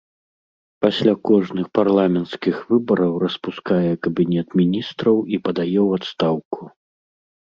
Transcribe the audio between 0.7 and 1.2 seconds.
Пасля